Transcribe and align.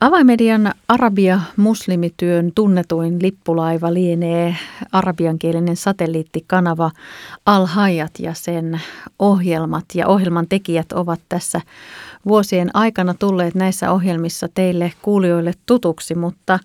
Avaimedian 0.00 0.72
arabia-muslimityön 0.88 2.52
tunnetuin 2.54 3.22
lippulaiva 3.22 3.94
lienee 3.94 4.56
arabiankielinen 4.92 5.76
satelliittikanava 5.76 6.90
Al 7.46 7.66
Hayat 7.66 8.10
ja 8.18 8.34
sen 8.34 8.80
ohjelmat. 9.18 9.84
Ja 9.94 10.06
ohjelman 10.06 10.48
tekijät 10.48 10.92
ovat 10.92 11.20
tässä 11.28 11.60
vuosien 12.26 12.70
aikana 12.74 13.14
tulleet 13.14 13.54
näissä 13.54 13.92
ohjelmissa 13.92 14.48
teille 14.54 14.92
kuulijoille 15.02 15.52
tutuksi, 15.66 16.14
mutta 16.14 16.58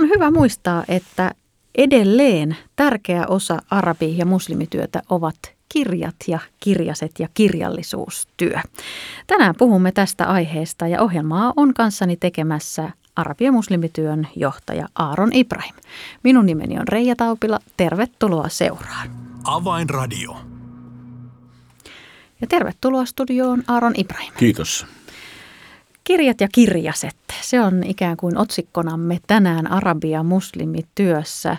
on 0.00 0.08
hyvä 0.08 0.30
muistaa, 0.30 0.84
että 0.88 1.30
edelleen 1.74 2.56
tärkeä 2.76 3.26
osa 3.26 3.58
arabi- 3.70 4.18
ja 4.18 4.26
muslimityötä 4.26 5.02
ovat 5.10 5.36
kirjat 5.74 6.16
ja 6.28 6.38
kirjaset 6.60 7.12
ja 7.18 7.28
kirjallisuustyö. 7.34 8.60
Tänään 9.26 9.54
puhumme 9.58 9.92
tästä 9.92 10.26
aiheesta 10.26 10.88
ja 10.88 11.02
ohjelmaa 11.02 11.52
on 11.56 11.74
kanssani 11.74 12.16
tekemässä 12.16 12.90
arabia 13.16 13.52
muslimityön 13.52 14.28
johtaja 14.36 14.88
Aaron 14.94 15.30
Ibrahim. 15.32 15.74
Minun 16.22 16.46
nimeni 16.46 16.78
on 16.78 16.88
Reija 16.88 17.16
Taupila. 17.16 17.58
Tervetuloa 17.76 18.48
seuraan. 18.48 19.10
Avainradio. 19.44 20.36
Ja 22.40 22.46
tervetuloa 22.46 23.04
studioon 23.04 23.62
Aaron 23.68 23.94
Ibrahim. 23.96 24.32
Kiitos. 24.36 24.86
Kirjat 26.04 26.40
ja 26.40 26.48
kirjaset, 26.52 27.16
se 27.40 27.60
on 27.60 27.84
ikään 27.84 28.16
kuin 28.16 28.38
otsikkonamme 28.38 29.18
tänään 29.26 29.70
arabia 29.70 30.22
muslimityössä. 30.22 31.56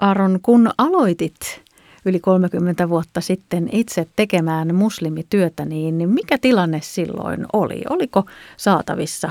Aaron, 0.00 0.38
kun 0.42 0.70
aloitit 0.78 1.69
yli 2.04 2.20
30 2.20 2.88
vuotta 2.88 3.20
sitten 3.20 3.68
itse 3.72 4.06
tekemään 4.16 4.74
muslimityötä, 4.74 5.64
niin 5.64 6.08
mikä 6.08 6.38
tilanne 6.38 6.80
silloin 6.82 7.46
oli? 7.52 7.82
Oliko 7.88 8.24
saatavissa 8.56 9.30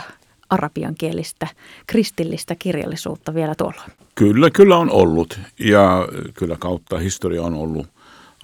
arabiankielistä 0.50 1.48
kristillistä 1.88 2.56
kirjallisuutta 2.56 3.34
vielä 3.34 3.56
tuolloin? 3.56 3.92
Kyllä, 4.16 4.50
kyllä 4.50 4.78
on 4.78 4.92
ollut 4.92 5.40
ja 5.60 6.08
kyllä 6.34 6.56
kautta 6.60 6.98
historia 6.98 7.44
on 7.44 7.54
ollut 7.54 7.88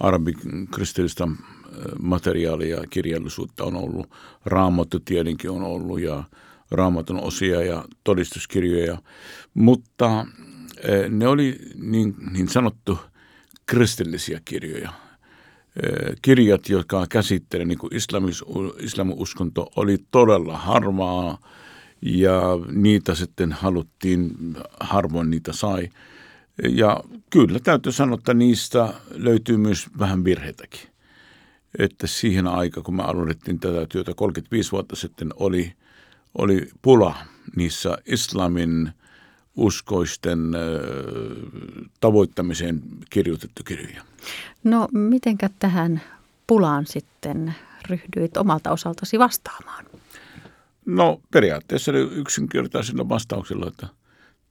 arabikristillistä 0.00 1.28
materiaalia 2.00 2.76
ja 2.76 2.84
kirjallisuutta 2.90 3.64
on 3.64 3.76
ollut. 3.76 4.10
Raamattu 4.44 5.00
tietenkin 5.00 5.50
on 5.50 5.62
ollut 5.62 6.00
ja 6.00 6.24
raamatun 6.70 7.20
osia 7.20 7.62
ja 7.62 7.84
todistuskirjoja, 8.04 8.98
mutta 9.54 10.26
ne 11.10 11.28
oli 11.28 11.58
niin, 11.80 12.14
niin 12.32 12.48
sanottu– 12.48 12.98
kristillisiä 13.66 14.40
kirjoja. 14.44 14.92
Kirjat, 16.22 16.68
jotka 16.68 17.06
käsittelevät 17.10 17.68
niin 17.68 17.78
islamis, 17.94 18.44
oli 19.76 19.98
todella 20.10 20.58
harmaa 20.58 21.38
ja 22.02 22.42
niitä 22.72 23.14
sitten 23.14 23.52
haluttiin, 23.52 24.30
harvoin 24.80 25.30
niitä 25.30 25.52
sai. 25.52 25.88
Ja 26.68 27.00
kyllä 27.30 27.58
täytyy 27.60 27.92
sanoa, 27.92 28.14
että 28.18 28.34
niistä 28.34 28.94
löytyy 29.10 29.56
myös 29.56 29.86
vähän 29.98 30.24
virheitäkin. 30.24 30.80
Että 31.78 32.06
siihen 32.06 32.46
aikaan, 32.46 32.84
kun 32.84 32.96
me 32.96 33.02
aloitettiin 33.02 33.60
tätä 33.60 33.86
työtä 33.88 34.12
35 34.14 34.72
vuotta 34.72 34.96
sitten, 34.96 35.30
oli, 35.36 35.72
oli 36.38 36.68
pula 36.82 37.14
niissä 37.56 37.98
islamin– 38.06 38.90
uskoisten 39.56 40.40
tavoittamiseen 42.00 42.82
kirjoitettu 43.10 43.62
kirjoja. 43.64 44.02
No 44.64 44.88
mitenkä 44.92 45.50
tähän 45.58 46.00
pulaan 46.46 46.86
sitten 46.86 47.54
ryhdyit 47.88 48.36
omalta 48.36 48.70
osaltasi 48.70 49.18
vastaamaan? 49.18 49.84
No 50.86 51.20
periaatteessa 51.30 51.92
yksinkertaisilla 51.92 53.08
vastauksilla, 53.08 53.68
että 53.68 53.86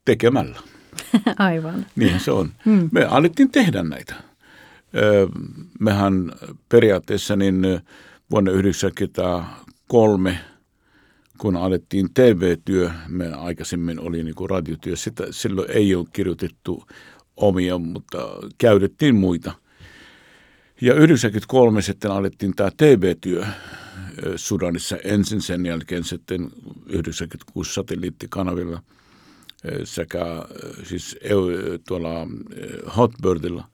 tekemällä. 0.05 0.59
Aivan. 1.37 1.85
Niinhän 1.95 2.19
se 2.19 2.31
on. 2.31 2.51
Hmm. 2.65 2.89
Me 2.91 3.05
alettiin 3.05 3.51
tehdä 3.51 3.83
näitä. 3.83 4.15
Mehän 5.79 6.31
periaatteessa 6.69 7.35
niin 7.35 7.61
vuonna 8.31 8.51
1993– 8.51 10.39
kun 11.37 11.55
alettiin 11.55 12.13
TV-työ, 12.13 12.91
me 13.07 13.33
aikaisemmin 13.33 13.99
oli 13.99 14.23
niin 14.23 14.35
kuin 14.35 14.49
radiotyö, 14.49 14.95
sitä, 14.95 15.23
silloin 15.31 15.71
ei 15.71 15.95
ole 15.95 16.05
kirjoitettu 16.13 16.83
omia, 17.37 17.77
mutta 17.77 18.17
käytettiin 18.57 19.15
muita. 19.15 19.51
Ja 20.81 20.93
93 20.93 21.81
sitten 21.81 22.11
alettiin 22.11 22.55
tämä 22.55 22.69
TV-työ 22.77 23.45
Sudanissa 24.35 24.97
ensin, 25.03 25.41
sen 25.41 25.65
jälkeen 25.65 26.03
sitten 26.03 26.51
96 26.85 27.73
satelliittikanavilla 27.73 28.81
sekä 29.83 30.25
siis 30.83 31.19
tuolla 31.87 32.27
Hotbirdilla, 32.97 33.67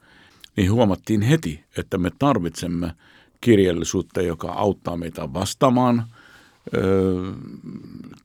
niin 0.57 0.71
huomattiin 0.71 1.21
heti, 1.21 1.63
että 1.77 1.97
me 1.97 2.11
tarvitsemme 2.19 2.95
kirjallisuutta, 3.41 4.21
joka 4.21 4.51
auttaa 4.51 4.97
meitä 4.97 5.33
vastaamaan– 5.33 6.03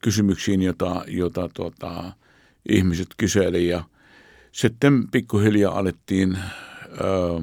kysymyksiin, 0.00 0.62
jota, 0.62 1.04
jota 1.08 1.48
tuota, 1.54 2.12
ihmiset 2.68 3.08
kyseli 3.16 3.68
ja 3.68 3.84
sitten 4.52 5.10
pikkuhiljaa 5.10 5.78
alettiin 5.78 6.38
ö, 7.00 7.42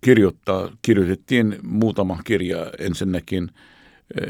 kirjoittaa, 0.00 0.70
kirjoitettiin 0.82 1.58
muutama 1.62 2.18
kirja 2.24 2.72
ensinnäkin. 2.78 3.50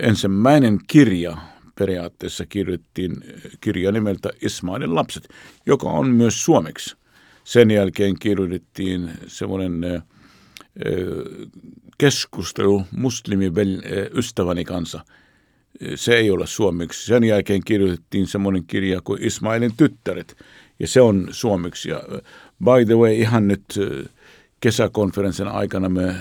Ensimmäinen 0.00 0.78
kirja 0.86 1.36
periaatteessa 1.78 2.46
kirjoittiin 2.46 3.16
kirja 3.60 3.92
nimeltä 3.92 4.30
Ismailin 4.42 4.94
lapset, 4.94 5.28
joka 5.66 5.90
on 5.90 6.10
myös 6.10 6.44
suomeksi. 6.44 6.96
Sen 7.44 7.70
jälkeen 7.70 8.18
kirjoitettiin 8.18 9.10
semmoinen 9.26 10.02
keskustelu 11.98 12.84
ystäväni 14.14 14.64
kanssa. 14.64 15.04
Se 15.94 16.16
ei 16.16 16.30
ole 16.30 16.46
suomeksi. 16.46 17.06
Sen 17.06 17.24
jälkeen 17.24 17.64
kirjoitettiin 17.64 18.26
semmoinen 18.26 18.64
kirja 18.66 19.00
kuin 19.00 19.24
Ismailin 19.24 19.76
tyttäret, 19.76 20.36
ja 20.80 20.88
se 20.88 21.00
on 21.00 21.28
suomeksi. 21.30 21.90
Ja 21.90 22.02
by 22.64 22.84
the 22.86 22.94
way, 22.94 23.14
ihan 23.14 23.48
nyt 23.48 23.64
kesäkonferenssin 24.60 25.48
aikana 25.48 25.88
me 25.88 26.14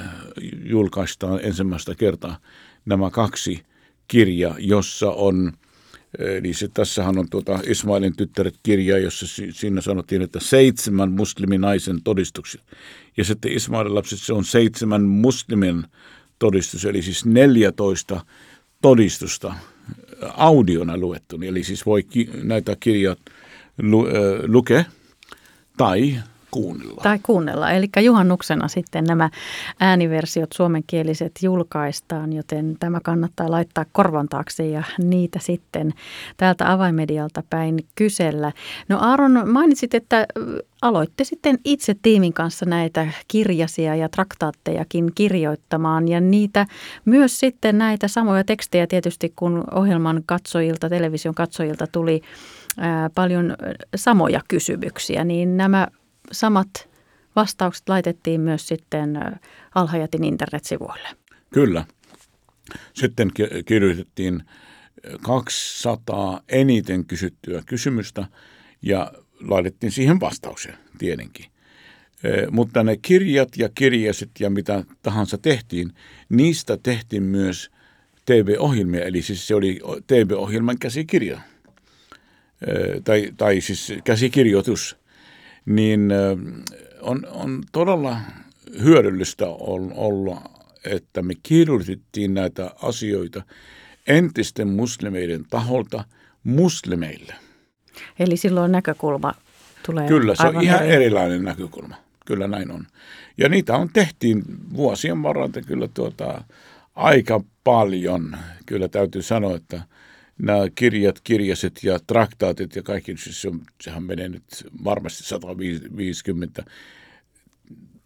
julkaistaan 0.64 1.40
ensimmäistä 1.44 1.96
kertaa 1.96 2.38
nämä 2.86 3.10
kaksi 3.10 3.64
kirjaa, 4.08 4.56
jossa 4.60 5.12
on– 5.12 5.52
Eli 6.20 6.54
se, 6.54 6.68
tässähän 6.68 7.18
on 7.18 7.30
tuota 7.30 7.60
Ismailin 7.68 8.18
tyttäret 8.18 8.56
kirja, 8.64 8.98
jossa 8.98 9.26
siinä 9.52 9.82
sanottiin, 9.82 10.22
että 10.22 10.40
seitsemän 10.40 11.12
musliminaisen 11.12 12.04
todistukset. 12.04 12.62
Ja 13.18 13.24
sitten 13.24 13.52
Ismailin 13.52 13.96
lapset, 13.96 14.20
se 14.20 14.34
on 14.34 14.46
seitsemän 14.46 15.02
muslimin 15.04 15.84
todistus, 16.40 16.86
eli 16.86 17.02
siis 17.02 17.26
14 17.26 18.26
todistusta 18.82 19.54
audiona 20.22 20.98
luettu. 20.98 21.40
Eli 21.42 21.64
siis 21.64 21.86
voi 21.86 22.04
ki- 22.04 22.30
näitä 22.44 22.78
kirjaa 22.80 23.16
lu- 23.82 24.08
lukea 24.48 24.84
tai 25.78 26.20
kuunnella. 26.62 27.02
Tai 27.04 27.20
kuunnella. 27.24 27.72
Eli 27.72 27.90
juhannuksena 28.02 28.68
sitten 28.68 29.04
nämä 29.04 29.30
ääniversiot 29.80 30.52
suomenkieliset 30.54 31.32
julkaistaan, 31.42 32.34
joten 32.34 32.76
tämä 32.80 33.00
kannattaa 33.04 33.52
laittaa 33.52 33.86
korvan 33.92 34.28
taakse 34.30 34.68
ja 34.68 34.84
niitä 35.04 35.40
sitten 35.42 35.94
täältä 36.38 36.72
avaimedialta 36.72 37.44
päin 37.50 37.80
kysellä. 37.96 38.52
No 38.90 38.98
Aaron, 39.00 39.50
mainitsit, 39.50 39.94
että 39.94 40.28
aloitte 40.82 41.24
sitten 41.24 41.60
itse 41.66 41.96
tiimin 42.02 42.34
kanssa 42.34 42.66
näitä 42.66 43.08
kirjasia 43.28 43.96
ja 43.96 44.10
traktaattejakin 44.10 45.12
kirjoittamaan 45.16 46.08
ja 46.08 46.22
niitä 46.22 46.66
myös 47.06 47.40
sitten 47.40 47.78
näitä 47.78 48.08
samoja 48.08 48.44
tekstejä 48.44 48.88
tietysti 48.88 49.34
kun 49.36 49.64
ohjelman 49.76 50.24
katsojilta, 50.26 50.90
television 50.90 51.36
katsojilta 51.36 51.88
tuli 51.88 52.22
paljon 53.16 53.56
samoja 53.96 54.42
kysymyksiä, 54.48 55.24
niin 55.24 55.58
nämä 55.58 55.88
samat 56.32 56.90
vastaukset 57.38 57.90
laitettiin 57.90 58.42
myös 58.42 58.68
sitten 58.68 59.20
Alhajatin 59.76 60.24
internetsivuille. 60.24 61.10
Kyllä. 61.54 61.86
Sitten 62.94 63.32
kirjoitettiin 63.66 64.44
200 65.22 66.42
eniten 66.50 67.06
kysyttyä 67.06 67.64
kysymystä 67.66 68.28
ja 68.82 69.12
laitettiin 69.42 69.92
siihen 69.92 70.20
vastauksen 70.20 70.78
tietenkin. 70.98 71.46
Mutta 72.52 72.84
ne 72.84 72.98
kirjat 73.02 73.50
ja 73.58 73.70
kirjasit 73.76 74.32
ja 74.40 74.50
mitä 74.50 74.84
tahansa 75.02 75.38
tehtiin, 75.38 75.94
niistä 76.30 76.78
tehtiin 76.84 77.24
myös 77.24 77.72
TV-ohjelmia, 78.26 79.06
eli 79.06 79.22
siis 79.22 79.48
se 79.48 79.56
oli 79.56 79.80
TV-ohjelman 80.08 80.80
käsikirja. 80.80 81.42
Tai, 83.04 83.32
tai 83.38 83.62
siis 83.62 83.94
käsikirjoitus– 84.04 84.96
niin 85.68 86.12
on, 87.02 87.28
on 87.32 87.64
todella 87.72 88.18
hyödyllistä 88.84 89.46
olla, 89.92 90.42
että 90.86 91.22
me 91.22 91.34
kirjoitettiin 91.44 92.34
näitä 92.34 92.72
asioita 92.82 93.42
entisten 94.08 94.68
muslimeiden 94.68 95.46
taholta 95.50 96.04
muslimeille. 96.44 97.36
Eli 98.20 98.38
silloin 98.38 98.72
näkökulma 98.72 99.34
tulee 99.86 100.08
Kyllä, 100.08 100.36
se 100.36 100.48
on 100.48 100.62
ihan 100.62 100.86
eri. 100.86 100.94
erilainen 100.96 101.44
näkökulma. 101.44 101.96
Kyllä 102.26 102.48
näin 102.48 102.72
on. 102.72 102.88
Ja 103.38 103.50
niitä 103.50 103.76
on 103.76 103.90
tehtiin 103.94 104.44
vuosien 104.74 105.24
varrella 105.24 105.62
kyllä 105.68 105.88
tuota, 105.94 106.44
aika 106.96 107.42
paljon. 107.64 108.38
Kyllä 108.66 108.88
täytyy 108.88 109.22
sanoa, 109.22 109.56
että 109.56 109.82
nämä 110.38 110.60
kirjat, 110.76 111.20
kirjaset 111.24 111.84
ja 111.84 112.00
traktaatit 112.08 112.76
ja 112.76 112.84
kaikki, 112.84 113.18
siis 113.18 113.42
se 113.42 113.48
on, 113.48 113.62
sehän 113.82 114.04
menee 114.04 114.30
nyt 114.30 114.44
varmasti 114.84 115.24
150. 115.24 116.64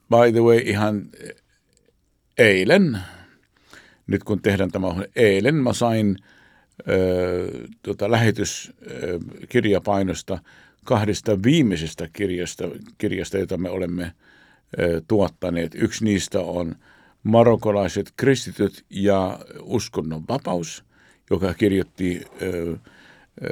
By 0.10 0.32
the 0.32 0.42
way, 0.42 0.58
ihan 0.58 1.10
eilen, 2.38 2.98
nyt 4.08 4.24
kun 4.24 4.42
tehdään 4.42 4.72
tämä 4.72 4.88
eilen, 5.16 5.56
mä 5.56 5.74
sain 5.74 6.18
ö, 6.90 7.48
tota, 7.84 8.12
lähetyskirjapainosta 8.12 10.40
kahdesta 10.86 11.44
viimeisestä 11.44 12.10
kirjasta, 12.14 12.64
kirjasta, 12.98 13.38
jota 13.38 13.58
me 13.58 13.70
olemme 13.70 14.14
ö, 14.80 15.02
tuottaneet. 15.08 15.72
Yksi 15.76 16.04
niistä 16.04 16.40
on 16.40 16.76
Marokolaiset 17.24 18.14
kristityt 18.18 18.86
ja 18.90 19.40
uskonnon 19.62 20.24
vapaus, 20.30 20.84
joka 21.32 21.54
kirjoitti 21.54 22.26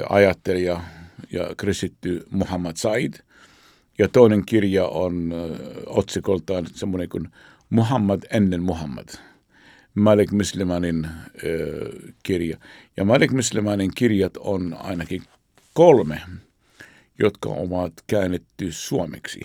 ajattelija 0.08 0.80
ja 1.32 1.50
kristitty 1.56 2.26
Muhammad 2.30 2.76
Said. 2.76 3.14
Ja 3.98 4.08
toinen 4.08 4.46
kirja 4.46 4.86
on 4.86 5.34
otsikoltaan 5.86 6.66
semmoinen 6.74 7.08
kuin 7.08 7.28
Muhammad 7.70 8.22
ennen 8.30 8.62
Muhammad. 8.62 9.08
Malik 9.94 10.32
Muslimanin 10.32 11.08
kirja. 12.22 12.56
Ja 12.96 13.04
Malik 13.04 13.32
Muslimanin 13.32 13.90
kirjat 13.94 14.36
on 14.36 14.76
ainakin 14.78 15.22
kolme, 15.74 16.20
jotka 17.18 17.48
ovat 17.48 17.92
käännetty 18.06 18.72
suomeksi. 18.72 19.40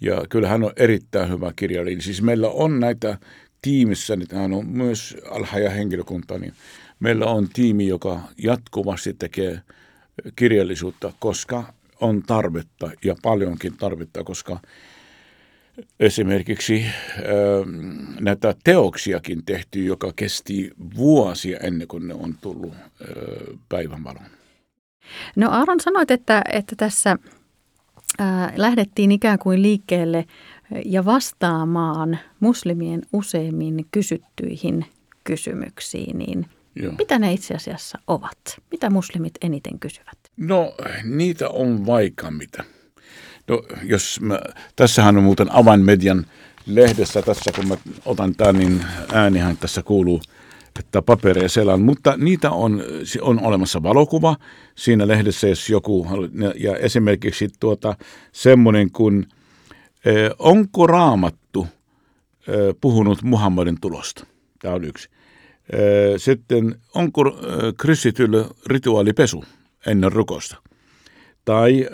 Ja 0.00 0.24
kyllä 0.28 0.48
hän 0.48 0.64
on 0.64 0.72
erittäin 0.76 1.30
hyvä 1.30 1.52
kirjailija. 1.56 2.02
Siis 2.02 2.22
meillä 2.22 2.48
on 2.48 2.80
näitä 2.80 3.18
tiimissä, 3.62 4.16
niin 4.16 4.28
hän 4.32 4.52
on 4.52 4.66
myös 4.66 5.16
alhaja 5.30 5.70
henkilökunta, 5.70 6.38
niin 6.38 6.52
meillä 7.00 7.26
on 7.26 7.48
tiimi, 7.52 7.86
joka 7.86 8.20
jatkuvasti 8.42 9.14
tekee 9.14 9.60
kirjallisuutta, 10.36 11.12
koska 11.18 11.72
on 12.00 12.22
tarvetta 12.22 12.90
ja 13.04 13.14
paljonkin 13.22 13.76
tarvetta, 13.76 14.24
koska 14.24 14.60
esimerkiksi 16.00 16.84
ö, 17.18 17.64
näitä 18.20 18.54
teoksiakin 18.64 19.44
tehty, 19.44 19.84
joka 19.84 20.12
kesti 20.16 20.70
vuosia 20.96 21.58
ennen 21.58 21.88
kuin 21.88 22.08
ne 22.08 22.14
on 22.14 22.34
tullut 22.40 22.74
ö, 23.00 23.56
päivänvaloon. 23.68 24.26
No 25.36 25.50
Aaron 25.50 25.80
sanoit, 25.80 26.10
että, 26.10 26.42
että 26.52 26.76
tässä 26.76 27.16
ää, 28.18 28.52
lähdettiin 28.56 29.12
ikään 29.12 29.38
kuin 29.38 29.62
liikkeelle 29.62 30.24
ja 30.84 31.04
vastaamaan 31.04 32.18
muslimien 32.40 33.02
useimmin 33.12 33.86
kysyttyihin 33.90 34.84
kysymyksiin, 35.24 36.18
niin 36.18 36.46
Joo. 36.74 36.92
mitä 36.98 37.18
ne 37.18 37.32
itse 37.32 37.54
asiassa 37.54 37.98
ovat? 38.06 38.60
Mitä 38.70 38.90
muslimit 38.90 39.34
eniten 39.42 39.78
kysyvät? 39.78 40.18
No, 40.36 40.74
niitä 41.04 41.48
on 41.48 41.86
vaikka 41.86 42.30
mitä. 42.30 42.64
No, 43.48 43.62
jos 43.82 44.20
mä, 44.20 44.40
tässähän 44.76 45.16
on 45.16 45.22
muuten 45.22 45.52
avainmedian 45.52 46.26
lehdessä, 46.66 47.22
tässä 47.22 47.52
kun 47.52 47.68
mä 47.68 47.76
otan 48.04 48.34
tämän, 48.34 48.56
niin 48.56 48.84
äänihän 49.12 49.56
tässä 49.56 49.82
kuuluu, 49.82 50.20
että 50.78 51.02
paperia 51.02 51.48
selan. 51.48 51.82
Mutta 51.82 52.16
niitä 52.16 52.50
on, 52.50 52.82
on 53.20 53.40
olemassa 53.40 53.82
valokuva 53.82 54.36
siinä 54.74 55.08
lehdessä, 55.08 55.48
jos 55.48 55.70
joku, 55.70 56.06
ja 56.56 56.76
esimerkiksi 56.76 57.48
tuota, 57.60 57.96
semmoinen 58.32 58.90
kuin, 58.90 59.26
eh, 60.04 60.30
onko 60.38 60.86
raamattu 60.86 61.66
eh, 62.48 62.74
puhunut 62.80 63.22
Muhammadin 63.22 63.80
tulosta? 63.80 64.26
Tämä 64.62 64.74
on 64.74 64.84
yksi. 64.84 65.08
Sitten, 66.16 66.80
onko 66.94 67.22
kristityllä 67.76 68.44
rituaalipesu 68.66 69.44
ennen 69.86 70.12
rukosta? 70.12 70.56
Tai 71.44 71.86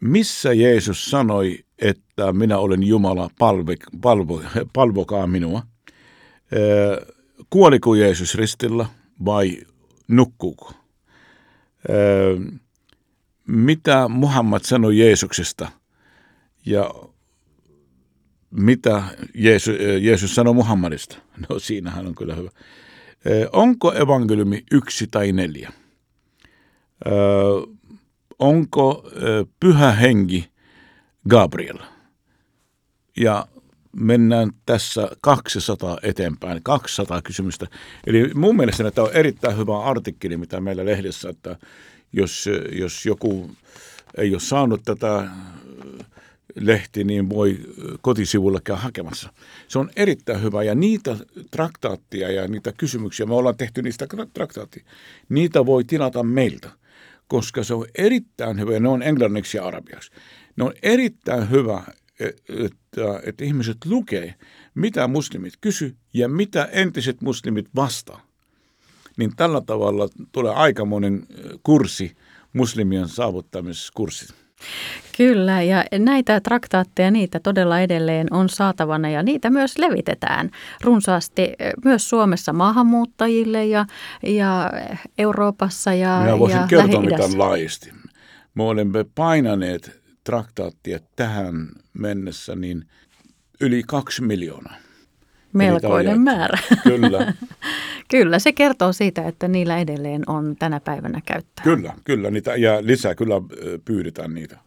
missä 0.00 0.52
Jeesus 0.52 1.10
sanoi, 1.10 1.58
että 1.78 2.32
minä 2.32 2.58
olen 2.58 2.82
Jumala, 2.82 3.30
palve, 3.38 3.76
palvo, 4.00 4.42
palvokaa 4.72 5.26
minua? 5.26 5.62
Kuoliko 7.50 7.94
Jeesus 7.94 8.34
ristillä 8.34 8.86
vai 9.24 9.58
nukkuuko? 10.08 10.72
Mitä 13.46 14.08
Muhammad 14.08 14.60
sanoi 14.64 14.98
Jeesuksesta 14.98 15.68
ja 16.66 16.90
mitä 18.56 19.02
Jeesus, 19.34 19.74
Jeesus 20.00 20.34
sanoi 20.34 20.54
Muhammadista? 20.54 21.18
No 21.48 21.58
siinähän 21.58 22.06
on 22.06 22.14
kyllä 22.14 22.34
hyvä. 22.34 22.50
Äh, 22.50 23.48
onko 23.52 23.92
evankeliumi 23.94 24.64
yksi 24.72 25.06
tai 25.10 25.32
neljä? 25.32 25.72
Ö, 27.06 27.10
onko 28.38 29.10
pyhä 29.60 29.92
henki 29.92 30.50
Gabriel? 31.28 31.78
Ja 33.16 33.46
mennään 33.92 34.50
tässä 34.66 35.08
200 35.20 35.98
eteenpäin, 36.02 36.62
200 36.62 37.22
kysymystä. 37.22 37.66
Eli 38.06 38.34
mun 38.34 38.56
mielestä 38.56 38.90
tämä 38.90 39.06
on 39.06 39.14
erittäin 39.14 39.56
hyvä 39.56 39.84
artikkeli, 39.84 40.36
mitä 40.36 40.60
meillä 40.60 40.84
lehdessä, 40.84 41.28
että 41.28 41.56
jos, 42.12 42.48
jos 42.72 43.06
joku 43.06 43.50
ei 44.16 44.32
ole 44.32 44.40
saanut 44.40 44.80
tätä 44.84 45.30
lehti, 46.60 47.04
niin 47.04 47.28
voi 47.28 47.58
kotisivulla 48.00 48.60
käydä 48.60 48.80
hakemassa. 48.80 49.32
Se 49.68 49.78
on 49.78 49.90
erittäin 49.96 50.42
hyvä 50.42 50.62
ja 50.62 50.74
niitä 50.74 51.16
traktaattia 51.50 52.32
ja 52.32 52.48
niitä 52.48 52.72
kysymyksiä, 52.72 53.26
me 53.26 53.34
ollaan 53.34 53.56
tehty 53.56 53.82
niistä 53.82 54.06
traktaattia, 54.34 54.84
niitä 55.28 55.66
voi 55.66 55.84
tilata 55.84 56.22
meiltä, 56.22 56.70
koska 57.28 57.64
se 57.64 57.74
on 57.74 57.86
erittäin 57.98 58.60
hyvä 58.60 58.72
ja 58.72 58.80
ne 58.80 58.88
on 58.88 59.02
englanniksi 59.02 59.56
ja 59.56 59.66
arabiaksi. 59.66 60.10
Ne 60.56 60.64
on 60.64 60.72
erittäin 60.82 61.50
hyvä, 61.50 61.82
että, 62.48 63.20
että 63.22 63.44
ihmiset 63.44 63.76
lukee, 63.84 64.34
mitä 64.74 65.08
muslimit 65.08 65.54
kysy 65.60 65.96
ja 66.14 66.28
mitä 66.28 66.64
entiset 66.64 67.20
muslimit 67.20 67.66
vastaa. 67.74 68.26
Niin 69.16 69.36
tällä 69.36 69.60
tavalla 69.60 70.08
tulee 70.32 70.52
aikamoinen 70.52 71.26
kurssi 71.62 72.16
muslimien 72.52 73.08
saavuttamiskurssi. 73.08 74.45
Kyllä, 75.16 75.62
ja 75.62 75.84
näitä 75.98 76.40
traktaatteja, 76.40 77.10
niitä 77.10 77.40
todella 77.40 77.80
edelleen 77.80 78.26
on 78.30 78.48
saatavana 78.48 79.10
ja 79.10 79.22
niitä 79.22 79.50
myös 79.50 79.78
levitetään 79.78 80.50
runsaasti 80.84 81.52
myös 81.84 82.10
Suomessa 82.10 82.52
maahanmuuttajille 82.52 83.66
ja, 83.66 83.86
ja 84.22 84.70
Euroopassa 85.18 85.94
ja 85.94 86.20
Minä 86.24 86.38
voisin 86.38 86.60
ja 86.60 86.66
kertoa 86.66 87.00
mitään 87.00 87.38
laajasti. 87.38 87.92
Me 88.54 88.62
olemme 88.62 89.04
painaneet 89.14 90.00
traktaattia 90.24 90.98
tähän 91.16 91.68
mennessä 91.92 92.56
niin 92.56 92.84
yli 93.60 93.82
kaksi 93.86 94.22
miljoonaa. 94.22 94.85
Melkoinen 95.52 96.20
määrä. 96.20 96.58
Kyllä, 96.82 97.32
Kyllä, 98.10 98.38
se 98.38 98.52
kertoo 98.52 98.92
siitä, 98.92 99.28
että 99.28 99.48
niillä 99.48 99.78
edelleen 99.78 100.22
on 100.26 100.56
tänä 100.58 100.80
päivänä 100.80 101.20
käyttöä. 101.26 101.62
kyllä, 101.64 101.92
kyllä. 102.04 102.30
Niitä, 102.30 102.56
ja 102.56 102.78
lisää 102.86 103.14
kyllä 103.14 103.34
pyydetään 103.84 104.34
niitä. 104.34 104.58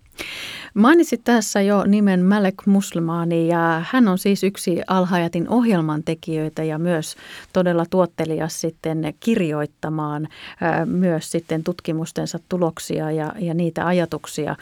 Mainitsit 0.73 1.21
tässä 1.23 1.61
jo 1.61 1.83
nimen 1.83 2.25
Malek 2.25 2.65
Muslimani 2.65 3.47
ja 3.47 3.83
hän 3.91 4.07
on 4.07 4.17
siis 4.17 4.43
yksi 4.43 4.81
Alhajatin 4.87 5.49
ohjelman 5.49 6.03
tekijöitä 6.03 6.63
ja 6.63 6.77
myös 6.77 7.15
todella 7.53 7.85
tuottelias 7.89 8.61
sitten 8.61 9.13
kirjoittamaan 9.19 10.27
myös 10.85 11.31
sitten 11.31 11.63
tutkimustensa 11.63 12.39
tuloksia 12.49 13.11
ja, 13.11 13.33
ja 13.39 13.53
niitä 13.53 13.87
ajatuksia 13.87 14.55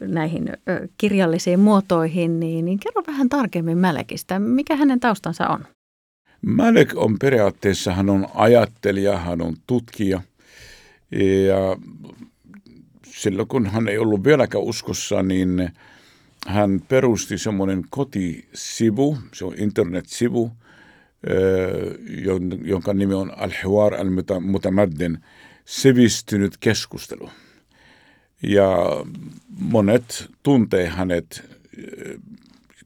näihin 0.00 0.52
kirjallisiin 0.98 1.60
muotoihin. 1.60 2.40
Niin, 2.40 2.64
niin 2.64 2.78
kerro 2.78 3.02
vähän 3.06 3.28
tarkemmin 3.28 3.78
Malekista. 3.78 4.38
Mikä 4.38 4.76
hänen 4.76 5.00
taustansa 5.00 5.48
on? 5.48 5.64
Malek 6.46 6.92
on 6.96 7.18
periaatteessa, 7.18 7.92
hän 7.92 8.10
on 8.10 8.26
ajattelija, 8.34 9.18
hän 9.18 9.42
on 9.42 9.56
tutkija. 9.66 10.20
Ja 11.46 11.76
silloin 13.26 13.48
kun 13.48 13.66
hän 13.66 13.88
ei 13.88 13.98
ollut 13.98 14.24
vieläkään 14.24 14.64
uskossa, 14.64 15.22
niin 15.22 15.70
hän 16.46 16.80
perusti 16.88 17.38
semmoinen 17.38 17.84
kotisivu, 17.90 19.18
se 19.32 19.44
on 19.44 19.54
internetsivu, 19.58 20.52
jon- 22.06 22.60
jonka 22.68 22.94
nimi 22.94 23.14
on 23.14 23.38
Al-Hiwar 23.38 23.94
al-Mutamaddin, 23.94 25.18
sivistynyt 25.64 26.56
keskustelu. 26.60 27.30
Ja 28.42 28.76
monet 29.48 30.26
tuntee 30.42 30.88
hänet, 30.88 31.44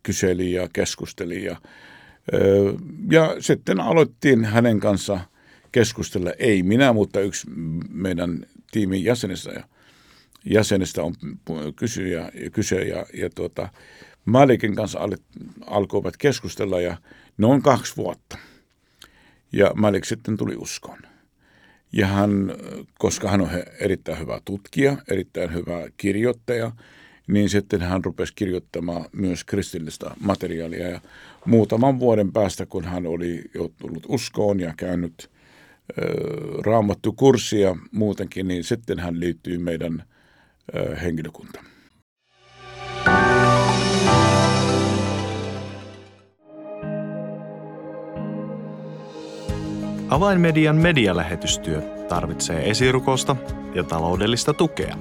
kyseli 0.03 0.53
ja 0.53 0.69
keskusteli 0.73 1.45
ja, 1.45 1.57
ja 3.11 3.37
sitten 3.41 3.81
aloittiin 3.81 4.45
hänen 4.45 4.81
kanssa 4.81 5.21
keskustella, 5.73 6.33
ei 6.39 6.63
minä, 6.63 6.93
mutta 6.93 7.21
yksi 7.21 7.47
meidän 7.91 8.47
tiimin 8.71 9.05
jäsenistä, 9.05 9.65
jäsenistä 10.45 11.03
on 11.03 11.15
kysyjä, 11.77 12.33
kysyjä 12.53 12.85
ja, 12.85 13.07
ja 13.15 13.31
tuota, 13.31 13.69
Malikin 14.25 14.75
kanssa 14.75 14.99
al, 14.99 15.17
alkoivat 15.67 16.17
keskustella 16.17 16.81
ja 16.81 16.97
noin 17.39 17.63
kaksi 17.63 17.97
vuotta. 17.97 18.39
Ja 19.53 19.71
Malik 19.75 20.05
sitten 20.05 20.37
tuli 20.37 20.57
uskoon. 20.57 20.99
Ja 21.93 22.07
hän, 22.07 22.53
koska 22.99 23.29
hän 23.29 23.41
on 23.41 23.51
erittäin 23.81 24.19
hyvä 24.19 24.41
tutkija, 24.45 24.97
erittäin 25.09 25.55
hyvä 25.55 25.89
kirjoittaja, 25.97 26.73
niin 27.27 27.49
sitten 27.49 27.81
hän 27.81 28.05
rupesi 28.05 28.33
kirjoittamaan 28.37 29.05
myös 29.13 29.45
kristillistä 29.45 30.11
materiaalia. 30.21 30.89
Ja 30.89 31.01
muutaman 31.45 31.99
vuoden 31.99 32.33
päästä, 32.33 32.67
kun 32.67 32.85
hän 32.85 33.07
oli 33.07 33.45
jo 33.55 33.71
tullut 33.79 34.07
uskoon 34.09 34.61
ja 34.61 34.75
käynyt 34.77 35.31
raamattu 36.67 37.13
kurssia 37.13 37.77
muutenkin, 37.93 38.49
niin 38.49 38.65
sitten 38.65 38.99
hän 38.99 39.21
liittyy 39.21 39.59
meidän 39.59 40.05
henkilökuntaan. 41.03 41.65
Avainmedian 50.11 50.77
medialähetystyö 50.77 51.83
tarvitsee 52.09 52.71
esirukosta 52.71 53.37
ja 53.75 53.85
taloudellista 53.85 54.55
tukea. 54.55 54.97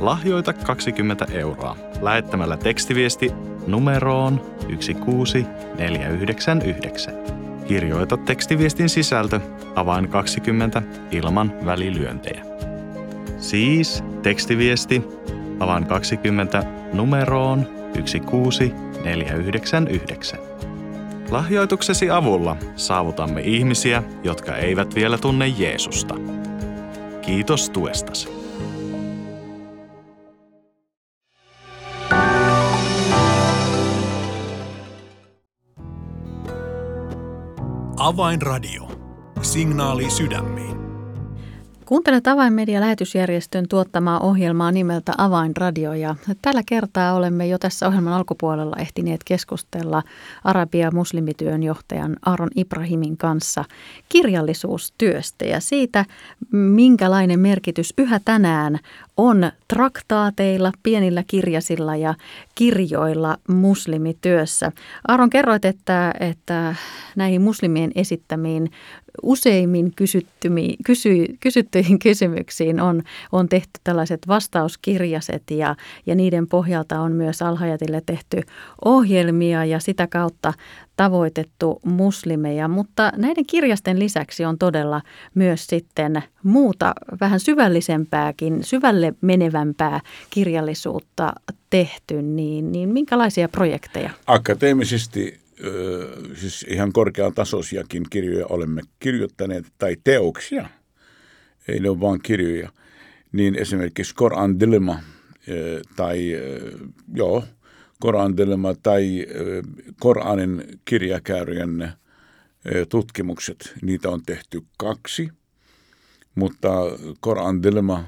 Lahjoita 0.00 0.52
20 0.52 1.26
euroa 1.32 1.76
lähettämällä 2.00 2.56
tekstiviesti 2.56 3.30
numeroon 3.66 4.56
16499. 4.68 7.14
Kirjoita 7.68 8.16
tekstiviestin 8.16 8.88
sisältö 8.88 9.40
avain 9.74 10.08
20 10.08 10.82
ilman 11.10 11.52
välilyöntejä. 11.64 12.55
Siis 13.46 14.04
tekstiviesti 14.22 15.02
avain 15.60 15.86
20 15.86 16.64
numeroon 16.92 17.66
16499. 17.94 20.38
Lahjoituksesi 21.30 22.10
avulla 22.10 22.56
saavutamme 22.76 23.40
ihmisiä, 23.40 24.02
jotka 24.24 24.56
eivät 24.56 24.94
vielä 24.94 25.18
tunne 25.18 25.46
Jeesusta. 25.46 26.14
Kiitos 27.22 27.70
tuestasi. 27.70 28.28
Avainradio. 37.96 38.90
Signaali 39.42 40.10
sydämiin. 40.10 40.75
Kuuntelet 41.86 42.26
Avainmedia 42.26 42.80
lähetysjärjestön 42.80 43.68
tuottamaa 43.68 44.20
ohjelmaa 44.20 44.72
nimeltä 44.72 45.12
Avainradio 45.18 45.92
ja 45.92 46.14
tällä 46.42 46.62
kertaa 46.66 47.14
olemme 47.14 47.46
jo 47.46 47.58
tässä 47.58 47.86
ohjelman 47.86 48.12
alkupuolella 48.12 48.76
ehtineet 48.78 49.20
keskustella 49.24 50.02
Arabia 50.44 50.90
muslimityön 50.90 51.62
johtajan 51.62 52.16
Aaron 52.26 52.50
Ibrahimin 52.56 53.16
kanssa 53.16 53.64
kirjallisuustyöstä 54.08 55.44
ja 55.44 55.60
siitä, 55.60 56.04
minkälainen 56.52 57.40
merkitys 57.40 57.94
yhä 57.98 58.20
tänään 58.24 58.78
on 59.16 59.50
traktaateilla, 59.68 60.72
pienillä 60.82 61.24
kirjasilla 61.26 61.96
ja 61.96 62.14
kirjoilla 62.54 63.38
muslimityössä. 63.48 64.72
Aaron, 65.08 65.30
kerroit, 65.30 65.64
että, 65.64 66.14
että 66.20 66.74
näihin 67.16 67.42
muslimien 67.42 67.92
esittämiin 67.94 68.70
useimmin 69.22 69.92
kysyttymiin, 69.96 70.76
kysy, 70.84 71.26
kysyttyihin 71.76 71.98
kysymyksiin 72.08 72.80
on, 72.80 73.02
on 73.32 73.48
tehty 73.48 73.80
tällaiset 73.84 74.28
vastauskirjaset 74.28 75.42
ja, 75.50 75.76
ja 76.06 76.14
niiden 76.14 76.48
pohjalta 76.48 77.00
on 77.00 77.12
myös 77.12 77.42
Alhajatille 77.42 78.02
tehty 78.06 78.40
ohjelmia 78.84 79.64
ja 79.64 79.80
sitä 79.80 80.06
kautta 80.06 80.52
tavoitettu 80.96 81.80
muslimeja, 81.84 82.68
mutta 82.68 83.12
näiden 83.16 83.46
kirjasten 83.46 83.98
lisäksi 83.98 84.44
on 84.44 84.58
todella 84.58 85.02
myös 85.34 85.66
sitten 85.66 86.22
muuta 86.42 86.94
vähän 87.20 87.40
syvällisempääkin, 87.40 88.64
syvälle 88.64 89.14
menevämpää 89.20 90.00
kirjallisuutta 90.30 91.32
tehty, 91.70 92.22
niin, 92.22 92.72
niin 92.72 92.88
minkälaisia 92.88 93.48
projekteja? 93.48 94.10
Akateemisesti 94.26 95.40
siis 96.34 96.66
ihan 96.68 96.92
korkeatasoisiakin 96.92 98.02
kirjoja 98.10 98.46
olemme 98.48 98.82
kirjoittaneet, 99.00 99.66
tai 99.78 99.96
teoksia, 100.04 100.68
ole 101.68 102.00
vain 102.00 102.20
kirjoja, 102.22 102.72
niin 103.32 103.54
esimerkiksi 103.54 104.14
Koran 104.14 104.60
Dilemma, 104.60 105.00
tai 105.96 106.32
joo, 107.14 107.44
Koran 108.00 108.36
Dilemma 108.36 108.74
tai 108.74 109.26
Koranin 110.00 110.64
kirjakäärien 110.84 111.92
tutkimukset, 112.88 113.74
niitä 113.82 114.10
on 114.10 114.22
tehty 114.26 114.62
kaksi, 114.76 115.28
mutta 116.34 116.68
Koran 117.20 117.62
Dilemma 117.62 118.04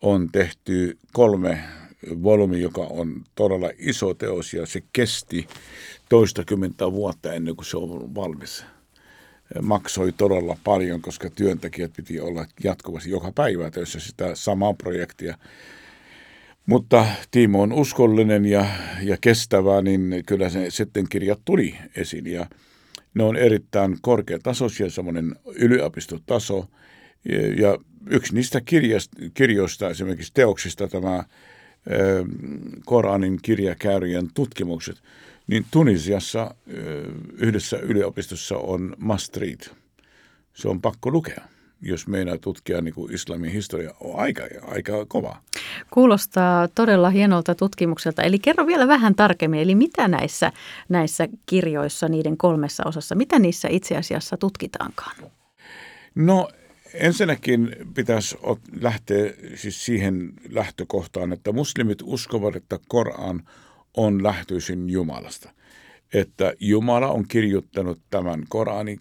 on 0.00 0.28
tehty 0.32 0.98
kolme 1.12 1.64
volyymi, 2.22 2.60
joka 2.60 2.80
on 2.80 3.24
todella 3.34 3.70
iso 3.78 4.14
teos 4.14 4.54
ja 4.54 4.66
se 4.66 4.82
kesti 4.92 5.48
toistakymmentä 6.08 6.92
vuotta 6.92 7.32
ennen 7.32 7.56
kuin 7.56 7.66
se 7.66 7.76
on 7.76 8.14
valmis. 8.14 8.64
Maksoi 9.62 10.12
todella 10.12 10.56
paljon, 10.64 11.02
koska 11.02 11.30
työntekijät 11.30 11.92
piti 11.96 12.20
olla 12.20 12.46
jatkuvasti 12.64 13.10
joka 13.10 13.32
päivä 13.32 13.70
töissä 13.70 14.00
sitä 14.00 14.34
samaa 14.34 14.74
projektia. 14.74 15.38
Mutta 16.66 17.06
Tiimo 17.30 17.62
on 17.62 17.72
uskollinen 17.72 18.44
ja, 18.44 18.66
ja 19.02 19.16
kestävä, 19.20 19.82
niin 19.82 20.22
kyllä 20.26 20.48
se 20.48 20.70
sitten 20.70 21.08
kirjat 21.08 21.40
tuli 21.44 21.74
esiin. 21.96 22.26
Ja 22.26 22.46
ne 23.14 23.24
on 23.24 23.36
erittäin 23.36 23.96
korkeatasoisia, 24.00 24.90
semmoinen 24.90 25.36
yliopistotaso. 25.54 26.68
Ja, 27.24 27.46
ja 27.46 27.78
yksi 28.10 28.34
niistä 28.34 28.60
kirjoista, 29.34 29.90
esimerkiksi 29.90 30.34
teoksista, 30.34 30.88
tämä 30.88 31.24
Koranin 32.84 33.38
kirjakäärien 33.42 34.28
tutkimukset, 34.34 34.96
niin 35.48 35.64
Tunisiassa 35.70 36.54
yhdessä 37.38 37.78
yliopistossa 37.78 38.56
on 38.56 38.96
Maastricht. 38.98 39.68
Se 40.54 40.68
on 40.68 40.80
pakko 40.80 41.10
lukea, 41.10 41.44
jos 41.82 42.06
meinaa 42.06 42.38
tutkia 42.38 42.80
niin 42.80 42.94
kuin 42.94 43.14
islamin 43.14 43.50
historia. 43.50 43.94
On 44.00 44.20
aika, 44.20 44.42
aika 44.62 45.06
kova. 45.06 45.36
Kuulostaa 45.90 46.68
todella 46.68 47.10
hienolta 47.10 47.54
tutkimukselta. 47.54 48.22
Eli 48.22 48.38
kerro 48.38 48.66
vielä 48.66 48.88
vähän 48.88 49.14
tarkemmin, 49.14 49.60
eli 49.60 49.74
mitä 49.74 50.08
näissä, 50.08 50.52
näissä 50.88 51.28
kirjoissa, 51.46 52.08
niiden 52.08 52.36
kolmessa 52.36 52.82
osassa, 52.86 53.14
mitä 53.14 53.38
niissä 53.38 53.68
itse 53.70 53.96
asiassa 53.96 54.36
tutkitaankaan? 54.36 55.16
No 56.14 56.48
ensinnäkin 56.94 57.76
pitäisi 57.94 58.36
lähteä 58.80 59.32
siis 59.54 59.84
siihen 59.84 60.32
lähtökohtaan, 60.48 61.32
että 61.32 61.52
muslimit 61.52 61.98
uskovat, 62.02 62.56
että 62.56 62.78
Koran 62.88 63.42
on 63.96 64.22
lähtöisin 64.22 64.90
Jumalasta. 64.90 65.50
Että 66.14 66.52
Jumala 66.60 67.08
on 67.08 67.28
kirjoittanut 67.28 68.00
tämän 68.10 68.44
Koranin 68.48 69.00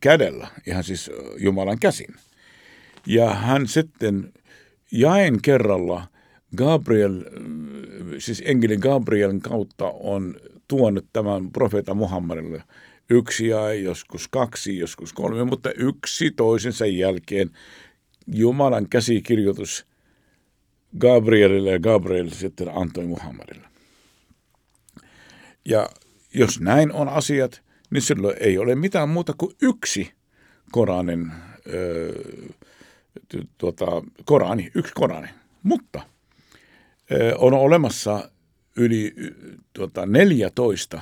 kädellä, 0.00 0.48
ihan 0.66 0.84
siis 0.84 1.10
Jumalan 1.38 1.78
käsin. 1.78 2.14
Ja 3.06 3.34
hän 3.34 3.68
sitten 3.68 4.32
jaen 4.92 5.42
kerralla 5.42 6.06
Gabriel, 6.56 7.24
siis 8.18 8.42
enkeli 8.46 8.76
Gabrielin 8.76 9.40
kautta 9.40 9.84
on 10.00 10.36
tuonut 10.68 11.06
tämän 11.12 11.50
profeeta 11.52 11.94
Muhammadille 11.94 12.62
yksi 13.10 13.48
ja 13.48 13.74
joskus 13.74 14.28
kaksi, 14.28 14.78
joskus 14.78 15.12
kolme, 15.12 15.44
mutta 15.44 15.70
yksi 15.72 16.30
toisensa 16.30 16.86
jälkeen 16.86 17.50
Jumalan 18.26 18.88
käsikirjoitus 18.88 19.86
Gabrielille 20.98 21.70
ja 21.70 21.78
Gabriel 21.78 22.30
sitten 22.30 22.68
antoi 22.74 23.06
Muhammadille. 23.06 23.73
Ja 25.64 25.88
jos 26.34 26.60
näin 26.60 26.92
on 26.92 27.08
asiat, 27.08 27.62
niin 27.90 28.02
silloin 28.02 28.36
ei 28.40 28.58
ole 28.58 28.74
mitään 28.74 29.08
muuta 29.08 29.34
kuin 29.38 29.56
yksi 29.62 30.12
Koranin, 30.72 31.32
ö, 31.74 32.12
tuota, 33.58 33.86
Korani, 34.24 34.70
yksi 34.74 34.92
Korani. 34.94 35.28
Mutta 35.62 36.02
ö, 37.12 37.34
on 37.38 37.54
olemassa 37.54 38.30
yli 38.76 39.14
tuota, 39.72 40.06
14 40.06 41.00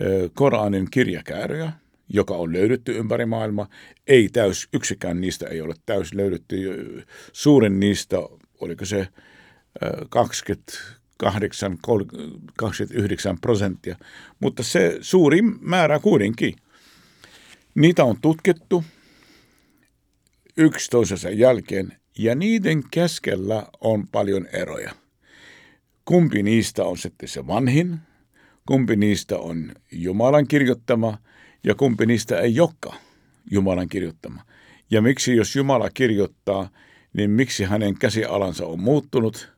ö, 0.00 0.30
Koranin 0.34 0.90
kirjakääröjä, 0.90 1.72
joka 2.08 2.34
on 2.34 2.52
löydetty 2.52 2.98
ympäri 2.98 3.26
maailmaa. 3.26 3.68
Ei 4.06 4.28
täys, 4.28 4.68
yksikään 4.72 5.20
niistä 5.20 5.48
ei 5.48 5.60
ole 5.60 5.74
täys 5.86 6.14
löydetty. 6.14 6.56
Suurin 7.32 7.80
niistä, 7.80 8.16
oliko 8.60 8.84
se 8.84 9.08
28, 11.22 11.78
29 12.56 13.38
prosenttia, 13.40 13.96
mutta 14.40 14.62
se 14.62 14.98
suurin 15.00 15.54
määrä 15.60 15.98
kuitenkin. 15.98 16.54
Niitä 17.74 18.04
on 18.04 18.16
tutkittu 18.20 18.84
yksi 20.56 20.90
toisensa 20.90 21.30
jälkeen 21.30 21.92
ja 22.18 22.34
niiden 22.34 22.82
keskellä 22.90 23.66
on 23.80 24.08
paljon 24.08 24.46
eroja. 24.46 24.92
Kumpi 26.04 26.42
niistä 26.42 26.84
on 26.84 26.98
sitten 26.98 27.28
se 27.28 27.46
vanhin, 27.46 27.98
kumpi 28.66 28.96
niistä 28.96 29.38
on 29.38 29.72
Jumalan 29.92 30.48
kirjoittama 30.48 31.18
ja 31.64 31.74
kumpi 31.74 32.06
niistä 32.06 32.40
ei 32.40 32.54
joka 32.54 32.94
Jumalan 33.50 33.88
kirjoittama. 33.88 34.42
Ja 34.90 35.02
miksi 35.02 35.36
jos 35.36 35.56
Jumala 35.56 35.90
kirjoittaa, 35.90 36.70
niin 37.12 37.30
miksi 37.30 37.64
hänen 37.64 37.98
käsialansa 37.98 38.66
on 38.66 38.80
muuttunut 38.80 39.51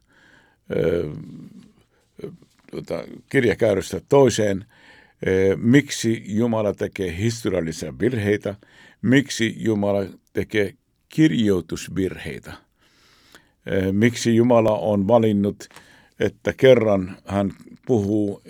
tuota, 2.71 3.05
kirjakäyrästä 3.31 4.01
toiseen, 4.09 4.65
miksi 5.57 6.23
Jumala 6.27 6.75
tekee 6.75 7.17
historiallisia 7.19 7.99
virheitä, 7.99 8.55
miksi 9.03 9.55
Jumala 9.59 10.05
tekee 10.33 10.75
kirjoitusvirheitä, 11.09 12.53
miksi 13.93 14.37
Jumala 14.37 14.79
on 14.79 15.09
valinnut, 15.09 15.69
että 16.21 16.53
kerran 16.53 17.17
hän 17.25 17.53
puhuu 17.87 18.43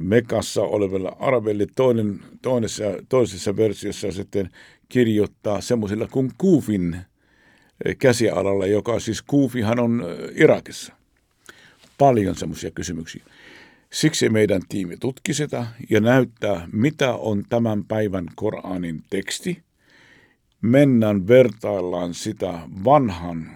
Mekassa 0.00 0.62
oleville 0.62 1.12
arabille, 1.18 1.66
toinen, 1.76 2.20
toisessa, 2.42 2.84
toisessa 3.08 3.56
versiossa 3.56 4.12
sitten 4.12 4.50
kirjoittaa 4.88 5.60
semmoisella 5.60 6.08
kuin 6.08 6.30
Kuufin 6.38 6.96
käsialalla, 7.98 8.66
joka 8.66 9.00
siis 9.00 9.22
Kuufihan 9.22 9.78
on 9.78 10.04
Irakissa. 10.34 10.92
Paljon 11.98 12.34
semmoisia 12.34 12.70
kysymyksiä. 12.70 13.24
Siksi 13.92 14.28
meidän 14.28 14.62
tiimi 14.68 14.96
tutki 14.96 15.34
sitä 15.34 15.66
ja 15.90 16.00
näyttää, 16.00 16.68
mitä 16.72 17.14
on 17.14 17.44
tämän 17.48 17.84
päivän 17.84 18.26
Koranin 18.34 19.02
teksti. 19.10 19.62
Mennään 20.60 21.28
vertaillaan 21.28 22.14
sitä 22.14 22.58
vanhan 22.84 23.50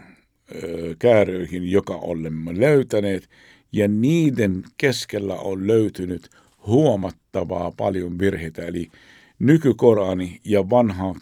kääröihin, 0.99 1.71
joka 1.71 1.95
olemme 1.95 2.61
löytäneet, 2.61 3.29
ja 3.73 3.89
niiden 3.89 4.65
keskellä 4.77 5.35
on 5.35 5.67
löytynyt 5.67 6.31
huomattavaa 6.67 7.73
paljon 7.77 8.19
virheitä. 8.19 8.63
Eli 8.63 8.89
nykykorani 9.39 10.41
ja 10.45 10.71
vanha 10.71 11.15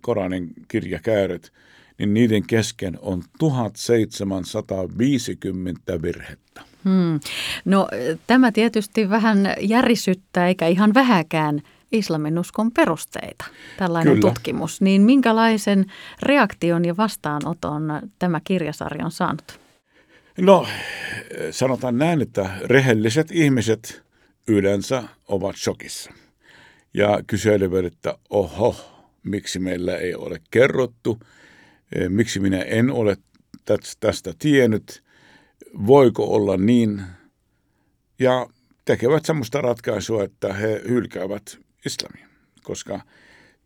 Koranin 0.00 0.52
kirjakääröt– 0.68 1.52
niin 1.98 2.14
niiden 2.14 2.46
kesken 2.46 2.98
on 3.02 3.22
1750 3.38 6.02
virhettä. 6.02 6.62
Hmm. 6.84 7.20
No 7.64 7.88
tämä 8.26 8.52
tietysti 8.52 9.10
vähän 9.10 9.54
järisyttää 9.60 10.48
eikä 10.48 10.66
ihan 10.66 10.94
vähäkään 10.94 11.62
islaminuskon 11.92 12.72
perusteita, 12.72 13.44
tällainen 13.76 14.14
Kyllä. 14.14 14.30
tutkimus. 14.30 14.80
Niin 14.80 15.02
minkälaisen 15.02 15.86
reaktion 16.22 16.84
ja 16.84 16.96
vastaanoton 16.96 17.82
tämä 18.18 18.40
kirjasarja 18.44 19.04
on 19.04 19.10
saanut? 19.10 19.60
No 20.38 20.66
sanotaan 21.50 21.98
näin, 21.98 22.22
että 22.22 22.50
rehelliset 22.64 23.30
ihmiset 23.30 24.02
yleensä 24.48 25.02
ovat 25.28 25.56
shokissa 25.56 26.12
ja 26.94 27.20
kyselevät, 27.26 27.84
että 27.84 28.18
oho, 28.30 28.76
miksi 29.22 29.58
meillä 29.58 29.96
ei 29.96 30.14
ole 30.14 30.40
kerrottu– 30.50 31.18
miksi 32.08 32.40
minä 32.40 32.62
en 32.62 32.90
ole 32.90 33.16
tästä 34.00 34.34
tiennyt, 34.38 35.02
voiko 35.86 36.34
olla 36.34 36.56
niin, 36.56 37.02
ja 38.18 38.46
tekevät 38.84 39.24
sellaista 39.24 39.60
ratkaisua, 39.60 40.24
että 40.24 40.52
he 40.52 40.82
hylkäävät 40.88 41.58
islamin, 41.86 42.24
koska 42.62 43.00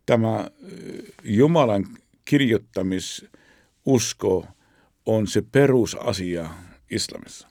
tämä 0.05 0.39
eh, 0.39 0.47
Jumalan 1.23 1.85
kirjoittamisusko 2.25 4.47
on 5.05 5.27
se 5.27 5.43
perusasia 5.51 6.49
islamissa. 6.91 7.47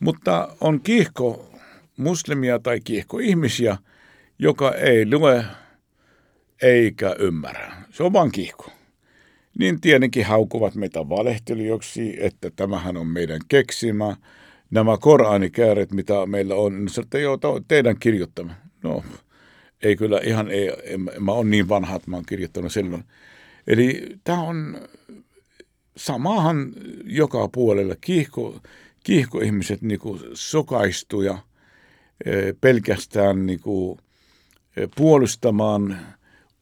Mutta 0.00 0.56
on 0.60 0.80
kiihko 0.80 1.50
muslimia 1.96 2.58
tai 2.58 2.80
kiihko 2.80 3.18
ihmisiä, 3.18 3.76
joka 4.38 4.74
ei 4.74 5.10
lue 5.10 5.44
eikä 6.62 7.16
ymmärrä. 7.18 7.76
Se 7.90 8.02
on 8.02 8.12
vain 8.12 8.32
kiihko 8.32 8.70
niin 9.58 9.80
tietenkin 9.80 10.24
haukuvat 10.24 10.74
meitä 10.74 11.08
valehtelijoksi, 11.08 12.16
että 12.20 12.50
tämähän 12.56 12.96
on 12.96 13.06
meidän 13.06 13.40
keksimä. 13.48 14.16
Nämä 14.70 14.96
Koranikääret, 14.96 15.92
mitä 15.92 16.26
meillä 16.26 16.54
on, 16.54 16.84
niin 16.84 17.00
että 17.02 17.18
joo, 17.18 17.38
teidän 17.68 17.98
kirjoittama. 17.98 18.52
No, 18.82 19.04
ei 19.82 19.96
kyllä 19.96 20.20
ihan, 20.24 20.50
ei, 20.50 20.72
en, 20.84 21.00
mä 21.20 21.32
oon 21.32 21.50
niin 21.50 21.68
vanha, 21.68 21.96
että 21.96 22.10
mä 22.10 22.16
oon 22.16 22.26
kirjoittanut 22.28 22.72
silloin. 22.72 23.04
Eli 23.66 24.06
tämä 24.24 24.40
on 24.40 24.78
samahan 25.96 26.72
joka 27.04 27.48
puolella. 27.48 27.94
Kiihko, 28.00 28.60
kiihkoihmiset 29.04 29.82
niinku 29.82 30.20
sokaistuja 30.34 31.38
e, 32.24 32.52
pelkästään 32.60 33.46
niinku, 33.46 33.98
e, 34.76 34.88
puolustamaan 34.96 35.98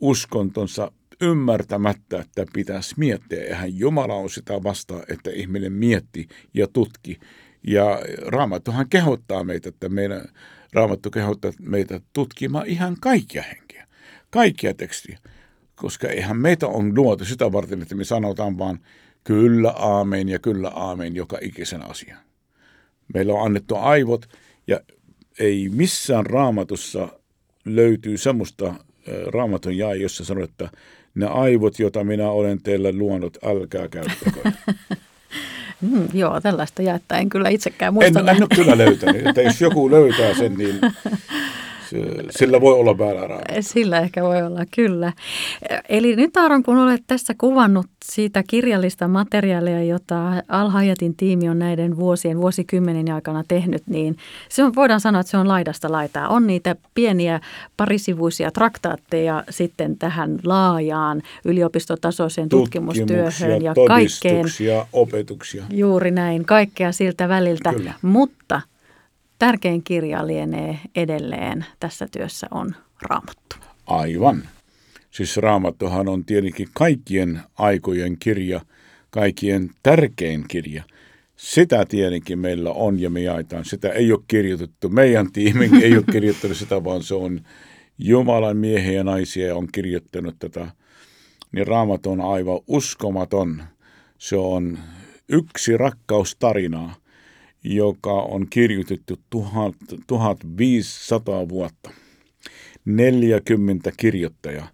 uskontonsa 0.01 0.93
ymmärtämättä, 1.23 2.21
että 2.21 2.45
pitäisi 2.53 2.95
miettiä. 2.99 3.45
Eihän 3.45 3.79
Jumala 3.79 4.15
on 4.15 4.31
sitä 4.31 4.63
vastaan, 4.63 5.03
että 5.09 5.31
ihminen 5.31 5.73
mietti 5.73 6.29
ja 6.55 6.67
tutki. 6.73 7.21
Ja 7.67 8.01
Raamattuhan 8.27 8.89
kehottaa 8.91 9.45
meitä, 9.45 9.69
että 9.69 9.89
meidän, 9.89 10.25
Raamattu 10.73 11.11
kehottaa 11.11 11.53
meitä 11.61 12.01
tutkimaan 12.13 12.67
ihan 12.67 12.97
kaikkia 13.01 13.43
henkiä, 13.43 13.87
kaikkia 14.31 14.75
tekstiä. 14.75 15.19
Koska 15.75 16.09
eihän 16.09 16.37
meitä 16.37 16.67
on 16.67 16.95
luotu 16.95 17.25
sitä 17.25 17.53
varten, 17.53 17.83
että 17.83 17.95
me 17.95 18.05
sanotaan 18.05 18.59
vaan 18.59 18.79
kyllä 19.25 19.71
aamen 19.71 20.29
ja 20.29 20.39
kyllä 20.39 20.69
aamen 20.69 21.15
joka 21.15 21.39
ikisen 21.41 21.91
asian. 21.91 22.19
Meillä 23.15 23.33
on 23.33 23.47
annettu 23.47 23.77
aivot 23.77 24.27
ja 24.67 24.81
ei 25.39 25.69
missään 25.69 26.27
raamatussa 26.27 27.09
löytyy 27.65 28.17
semmoista 28.17 28.75
raamatun 29.27 29.77
jae, 29.77 29.97
jossa 29.97 30.25
sanoo, 30.25 30.45
että 30.45 30.71
ne 31.15 31.27
aivot, 31.27 31.79
joita 31.79 32.05
minä 32.05 32.31
olen 32.31 32.63
teille 32.63 32.93
luonut, 32.93 33.39
älkää 33.45 33.89
käyttäkö. 33.89 34.41
Mm, 35.81 36.09
joo, 36.15 36.41
tällaista 36.41 36.83
jaetta 36.83 37.17
en 37.17 37.29
kyllä 37.29 37.49
itsekään 37.49 37.95
muista. 37.95 38.21
En, 38.21 38.29
en 38.29 38.43
ole 38.43 38.49
kyllä 38.55 38.79
löytänyt. 38.79 39.27
Että 39.27 39.43
jos 39.43 39.61
joku 39.61 39.91
löytää 39.91 40.35
sen, 40.35 40.55
niin 40.55 40.81
sillä 42.31 42.61
voi 42.61 42.75
olla 42.75 42.99
väärä 42.99 43.27
raama. 43.27 43.45
Sillä 43.61 44.01
ehkä 44.01 44.23
voi 44.23 44.43
olla, 44.43 44.61
kyllä. 44.75 45.13
Eli 45.89 46.17
nyt 46.17 46.37
Aaron, 46.37 46.63
kun 46.63 46.79
olet 46.79 47.03
tässä 47.07 47.35
kuvannut 47.39 47.87
siitä 48.05 48.43
kirjallista 48.47 49.09
materiaalia, 49.09 49.83
jota 49.83 50.43
Al-Hayatin 50.49 51.17
tiimi 51.17 51.49
on 51.49 51.59
näiden 51.59 51.97
vuosien, 51.97 52.41
vuosikymmenen 52.41 53.13
aikana 53.13 53.45
tehnyt, 53.49 53.83
niin 53.87 54.17
se 54.49 54.65
on, 54.65 54.75
voidaan 54.75 55.01
sanoa, 55.01 55.21
että 55.21 55.31
se 55.31 55.37
on 55.37 55.49
laidasta 55.49 55.93
laitaa. 55.93 56.29
On 56.29 56.47
niitä 56.47 56.77
pieniä 56.95 57.41
parisivuisia 57.77 58.51
traktaatteja 58.51 59.45
sitten 59.51 59.99
tähän 59.99 60.39
laajaan 60.45 61.23
yliopistotasoiseen 61.45 62.49
tutkimustyöhön 62.49 63.63
ja 63.63 63.75
kaikkeen. 63.89 64.47
opetuksia. 64.93 65.65
Juuri 65.71 66.11
näin, 66.11 66.45
kaikkea 66.45 66.93
siltä 66.93 67.29
väliltä. 67.29 67.73
Kyllä. 67.73 67.93
Mutta 68.03 68.61
tärkein 69.43 69.83
kirja 69.85 70.27
lienee 70.27 70.79
edelleen 70.97 71.67
tässä 71.81 72.09
työssä 72.13 72.47
on 72.51 72.75
Raamattu. 73.03 73.57
Aivan. 73.87 74.49
Siis 75.11 75.37
Raamattuhan 75.37 76.09
on 76.09 76.25
tietenkin 76.25 76.69
kaikkien 76.73 77.41
aikojen 77.59 78.19
kirja, 78.19 78.61
kaikkien 79.11 79.71
tärkein 79.83 80.45
kirja. 80.49 80.83
Sitä 81.37 81.85
tietenkin 81.89 82.39
meillä 82.39 82.71
on 82.71 83.01
ja 83.01 83.11
me 83.11 83.21
jaetaan. 83.21 83.65
Sitä 83.65 83.89
ei 83.89 84.13
ole 84.13 84.21
kirjoitettu. 84.29 84.89
Meidän 84.89 85.33
tiimin 85.33 85.75
ei 85.85 85.97
ole 85.97 86.05
kirjoittanut 86.13 86.57
sitä, 86.57 86.85
vaan 86.85 87.03
se 87.03 87.15
on 87.15 87.41
Jumalan 87.99 88.57
miehiä 88.57 88.93
ja 88.93 89.05
naisia 89.05 89.57
on 89.57 89.69
kirjoittanut 89.73 90.37
tätä. 90.39 90.71
Niin 91.53 91.67
Raamattu 91.67 92.11
on 92.11 92.21
aivan 92.21 92.61
uskomaton. 92.67 93.63
Se 94.19 94.37
on 94.37 94.79
yksi 95.29 95.77
rakkaustarinaa 95.77 97.02
joka 97.65 98.13
on 98.13 98.47
kirjoitettu 98.51 99.19
1500 100.07 101.49
vuotta. 101.49 101.91
40 102.85 103.93
kirjoittajaa 103.97 104.69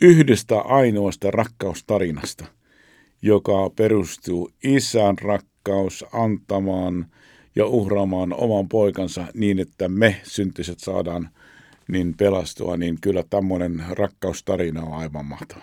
yhdestä 0.00 0.60
ainoasta 0.60 1.30
rakkaustarinasta, 1.30 2.44
joka 3.22 3.70
perustuu 3.76 4.50
isän 4.64 5.18
rakkaus 5.18 6.04
antamaan 6.12 7.06
ja 7.56 7.66
uhraamaan 7.66 8.32
oman 8.32 8.68
poikansa 8.68 9.26
niin, 9.34 9.58
että 9.58 9.88
me 9.88 10.20
syntiset 10.22 10.78
saadaan 10.78 11.28
niin 11.88 12.14
pelastua, 12.16 12.76
niin 12.76 12.98
kyllä 13.00 13.24
tämmöinen 13.30 13.84
rakkaustarina 13.90 14.82
on 14.82 14.92
aivan 14.92 15.26
mahtava. 15.26 15.62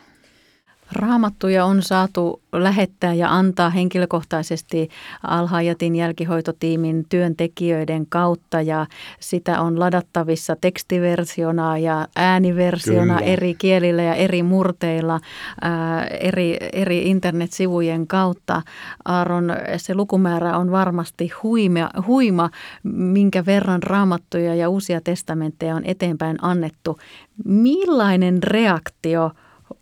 Raamattuja 0.92 1.66
on 1.66 1.82
saatu 1.82 2.42
lähettää 2.54 3.14
ja 3.14 3.36
antaa 3.36 3.70
henkilökohtaisesti 3.70 4.90
Alhaajatin 5.24 5.96
jälkihoitotiimin 5.96 7.06
työntekijöiden 7.10 8.06
kautta 8.10 8.62
ja 8.62 8.86
sitä 9.20 9.62
on 9.62 9.80
ladattavissa 9.80 10.56
tekstiversiona 10.62 11.78
ja 11.78 12.08
ääniversiona 12.16 13.18
Kyllä. 13.18 13.32
eri 13.32 13.54
kielillä 13.54 14.04
ja 14.04 14.14
eri 14.16 14.44
murteilla 14.44 15.20
ää, 15.62 16.06
eri, 16.06 16.58
eri 16.74 17.10
internetsivujen 17.10 18.08
kautta. 18.08 18.62
Aaron, 19.06 19.54
se 19.78 19.96
lukumäärä 19.96 20.58
on 20.58 20.72
varmasti 20.72 21.32
huima, 21.44 21.90
huima, 22.08 22.50
minkä 22.84 23.46
verran 23.46 23.84
raamattuja 23.84 24.56
ja 24.56 24.70
uusia 24.70 25.02
testamentteja 25.02 25.76
on 25.76 25.86
eteenpäin 25.86 26.38
annettu. 26.42 27.00
Millainen 27.46 28.44
reaktio– 28.44 29.32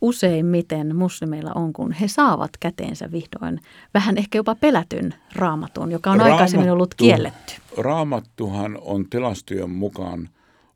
useimmiten 0.05 0.95
muslimeilla 0.95 1.51
on, 1.55 1.73
kun 1.73 1.91
he 1.91 2.07
saavat 2.07 2.51
käteensä 2.59 3.11
vihdoin 3.11 3.59
vähän 3.93 4.17
ehkä 4.17 4.37
jopa 4.37 4.55
pelätyn 4.55 5.13
raamatun, 5.35 5.91
joka 5.91 6.11
on 6.11 6.17
Raamattu, 6.17 6.33
aikaisemmin 6.33 6.71
ollut 6.71 6.95
kielletty. 6.95 7.53
Raamattuhan 7.77 8.77
on 8.81 9.09
tilastojen 9.09 9.69
mukaan 9.69 10.29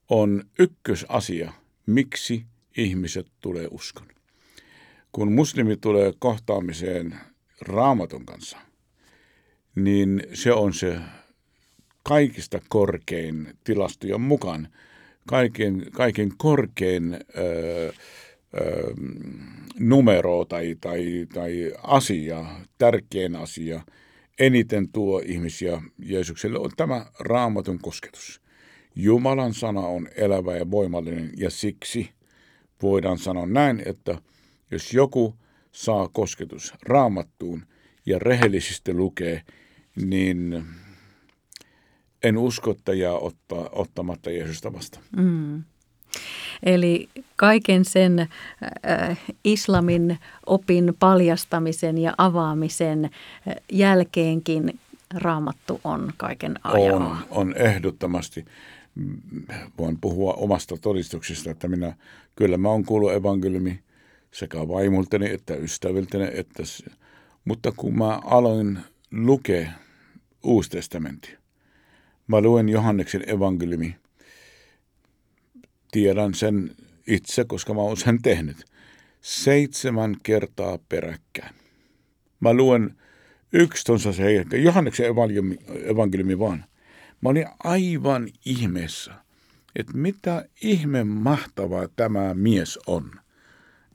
on 0.09 0.43
ykkösasia, 0.59 1.53
miksi 1.85 2.45
ihmiset 2.77 3.27
tulee 3.41 3.67
uskon. 3.71 4.07
Kun 5.11 5.31
muslimi 5.31 5.77
tulee 5.77 6.13
kohtaamiseen 6.19 7.15
raamatun 7.61 8.25
kanssa, 8.25 8.57
niin 9.75 10.23
se 10.33 10.53
on 10.53 10.73
se 10.73 10.99
kaikista 12.03 12.59
korkein 12.69 13.57
tilastojen 13.63 14.21
mukaan, 14.21 14.67
kaiken, 15.27 15.85
kaiken 15.91 16.31
korkein 16.37 17.17
öö, 18.53 18.93
numero 19.79 20.45
tai, 20.45 20.75
tai, 20.81 21.27
tai 21.33 21.73
asia, 21.83 22.45
tärkein 22.77 23.35
asia, 23.35 23.81
eniten 24.39 24.91
tuo 24.91 25.21
ihmisiä 25.25 25.81
Jeesukselle, 25.99 26.59
on 26.59 26.71
tämä 26.77 27.05
raamatun 27.19 27.79
kosketus. 27.79 28.41
Jumalan 28.95 29.53
sana 29.53 29.81
on 29.81 30.07
elävä 30.15 30.57
ja 30.57 30.71
voimallinen 30.71 31.31
ja 31.37 31.49
siksi 31.49 32.09
voidaan 32.81 33.17
sanoa 33.17 33.45
näin, 33.45 33.83
että 33.85 34.21
jos 34.71 34.93
joku 34.93 35.35
saa 35.71 36.07
kosketus 36.07 36.73
raamattuun 36.81 37.65
ja 38.05 38.19
rehellisesti 38.19 38.93
lukee, 38.93 39.41
niin 39.95 40.63
en 42.23 42.37
usko, 42.37 42.71
että 42.71 42.93
jää 42.93 43.13
ottaa, 43.13 43.69
ottamatta 43.71 44.31
Jeesusta 44.31 44.73
vasta. 44.73 44.99
Mm. 45.17 45.63
Eli 46.63 47.09
kaiken 47.35 47.85
sen 47.85 48.19
äh, 48.19 49.19
islamin 49.43 50.17
opin 50.45 50.93
paljastamisen 50.99 51.97
ja 51.97 52.13
avaamisen 52.17 53.05
äh, 53.05 53.55
jälkeenkin 53.71 54.79
raamattu 55.13 55.81
on 55.83 56.13
kaiken 56.17 56.59
ajan. 56.63 57.01
On, 57.01 57.17
on 57.29 57.55
ehdottomasti. 57.57 58.45
Voin 59.77 59.97
puhua 60.01 60.33
omasta 60.33 60.77
todistuksesta, 60.77 61.51
että 61.51 61.67
minä 61.67 61.93
kyllä 62.35 62.57
mä 62.57 62.69
oon 62.69 62.85
kuullut 62.85 63.13
evankeliumi 63.13 63.79
sekä 64.31 64.67
vaimultani 64.67 65.29
että 65.29 65.55
ystäviltäni, 65.55 66.27
että, 66.33 66.63
mutta 67.45 67.71
kun 67.71 67.97
mä 67.97 68.19
aloin 68.25 68.79
lukea 69.11 69.69
Uusi 70.43 70.69
testamentti, 70.69 71.37
mä 72.27 72.41
luen 72.41 72.69
Johanneksen 72.69 73.29
evankeliumi– 73.29 73.95
tiedän 75.91 76.33
sen 76.33 76.75
itse, 77.07 77.45
koska 77.45 77.73
mä 77.73 77.81
oon 77.81 77.97
sen 77.97 78.21
tehnyt. 78.21 78.65
Seitsemän 79.21 80.15
kertaa 80.23 80.79
peräkkäin. 80.89 81.55
Mä 82.39 82.53
luen 82.53 82.95
yksi 83.53 83.85
tonsa 83.85 84.13
se 84.13 84.45
Johanneksen 84.63 85.05
evankeliumi, 85.05 85.57
evankeliumi 85.85 86.39
vaan. 86.39 86.65
Mä 87.21 87.29
olin 87.29 87.47
aivan 87.63 88.27
ihmeessä, 88.45 89.13
että 89.75 89.97
mitä 89.97 90.45
ihme 90.61 91.03
mahtavaa 91.03 91.87
tämä 91.95 92.33
mies 92.33 92.79
on 92.87 93.11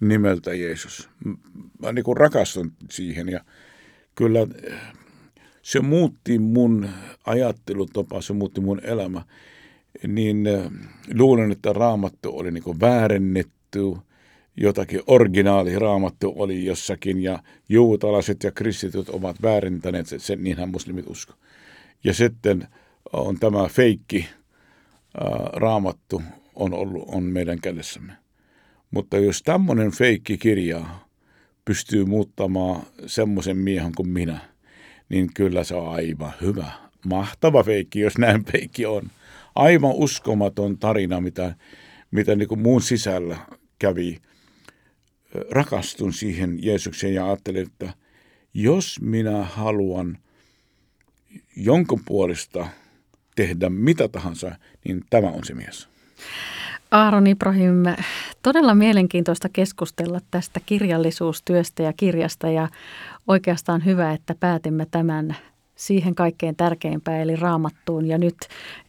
nimeltä 0.00 0.54
Jeesus. 0.54 1.08
Mä 1.78 1.92
niin 1.92 2.04
kuin 2.04 2.16
rakastun 2.16 2.72
siihen 2.90 3.28
ja 3.28 3.40
kyllä 4.14 4.46
se 5.62 5.80
muutti 5.80 6.38
mun 6.38 6.88
ajattelutapa, 7.26 8.20
se 8.20 8.32
muutti 8.32 8.60
mun 8.60 8.80
elämä 8.84 9.22
niin 10.06 10.46
äh, 10.46 10.70
luulen, 11.14 11.52
että 11.52 11.72
raamattu 11.72 12.38
oli 12.38 12.50
niin 12.50 12.80
väärennetty, 12.80 13.96
jotakin 14.56 15.00
originaali 15.06 15.78
raamattu 15.78 16.32
oli 16.36 16.64
jossakin 16.64 17.22
ja 17.22 17.38
juutalaiset 17.68 18.42
ja 18.42 18.50
kristityt 18.50 19.08
ovat 19.08 19.42
väärentäneet 19.42 20.06
sen, 20.06 20.20
sen 20.20 20.44
niinhän 20.44 20.68
muslimit 20.68 21.06
usko. 21.06 21.34
Ja 22.04 22.14
sitten 22.14 22.68
on 23.12 23.38
tämä 23.40 23.68
feikki 23.68 24.26
äh, 24.28 25.30
raamattu 25.52 26.22
on, 26.54 26.74
ollut, 26.74 27.04
on 27.06 27.22
meidän 27.22 27.60
kädessämme. 27.60 28.12
Mutta 28.90 29.18
jos 29.18 29.42
tämmöinen 29.42 29.90
feikki 29.90 30.38
kirja 30.38 30.86
pystyy 31.64 32.04
muuttamaan 32.04 32.82
semmoisen 33.06 33.56
miehen 33.56 33.92
kuin 33.96 34.08
minä, 34.08 34.38
niin 35.08 35.30
kyllä 35.34 35.64
se 35.64 35.74
on 35.74 35.88
aivan 35.88 36.32
hyvä. 36.40 36.83
Mahtava 37.04 37.62
feikki, 37.62 38.00
jos 38.00 38.18
näin 38.18 38.44
feikki 38.44 38.86
on 38.86 39.10
aivan 39.54 39.92
uskomaton 39.94 40.78
tarina, 40.78 41.20
mitä, 41.20 41.54
mitä 42.10 42.34
niin 42.34 42.48
kuin 42.48 42.60
muun 42.60 42.82
sisällä 42.82 43.36
kävi. 43.78 44.18
Rakastun 45.50 46.12
siihen 46.12 46.64
Jeesukseen 46.64 47.14
ja 47.14 47.26
ajattelin, 47.26 47.66
että 47.66 47.92
jos 48.54 49.00
minä 49.00 49.44
haluan 49.44 50.18
jonkun 51.56 52.00
puolesta 52.04 52.66
tehdä 53.36 53.70
mitä 53.70 54.08
tahansa, 54.08 54.56
niin 54.84 55.00
tämä 55.10 55.28
on 55.28 55.44
se 55.44 55.54
mies. 55.54 55.88
Aaron 56.90 57.26
Ibrahim, 57.26 57.82
todella 58.42 58.74
mielenkiintoista 58.74 59.48
keskustella 59.48 60.20
tästä 60.30 60.60
kirjallisuustyöstä 60.66 61.82
ja 61.82 61.92
kirjasta 61.92 62.50
ja 62.50 62.68
oikeastaan 63.26 63.84
hyvä, 63.84 64.12
että 64.12 64.34
päätimme 64.40 64.86
tämän 64.90 65.36
siihen 65.76 66.14
kaikkein 66.14 66.56
tärkeimpään 66.56 67.20
eli 67.20 67.36
raamattuun. 67.36 68.06
Ja 68.06 68.18
nyt 68.18 68.36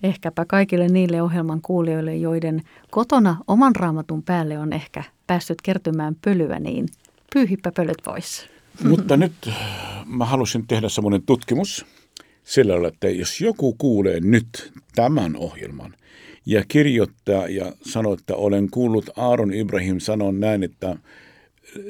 ehkäpä 0.04 0.46
kaikille 0.46 0.88
niille 0.88 1.22
ohjelman 1.22 1.62
kuulijoille, 1.62 2.16
joiden 2.16 2.62
kotona 2.92 3.38
oman 3.48 3.76
raamatun 3.76 4.24
päälle 4.24 4.58
on 4.58 4.74
ehkä 4.74 5.04
päässyt 5.28 5.62
kertymään 5.62 6.16
pölyä, 6.26 6.60
niin 6.60 6.86
pyyhipä 7.34 7.72
pölyt 7.72 7.98
pois. 8.04 8.48
Mutta 8.90 9.18
nyt 9.18 9.50
mä 10.06 10.26
halusin 10.26 10.68
tehdä 10.68 10.90
semmoinen 10.90 11.22
tutkimus 11.22 11.86
sillä 12.44 12.74
lailla, 12.74 12.88
että 12.88 13.10
jos 13.10 13.42
joku 13.42 13.76
kuulee 13.78 14.20
nyt 14.20 14.72
tämän 14.96 15.36
ohjelman 15.36 15.96
ja 16.46 16.64
kirjoittaa 16.68 17.48
ja 17.48 17.72
sanoo, 17.82 18.14
että 18.14 18.36
olen 18.36 18.70
kuullut 18.70 19.10
Aaron 19.16 19.54
Ibrahim 19.54 20.00
sanon 20.00 20.40
näin, 20.40 20.64
että 20.64 20.96